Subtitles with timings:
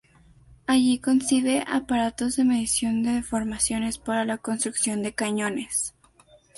[0.65, 5.93] Allí concibe aparatos de medición de deformaciones para la construcción de cañones.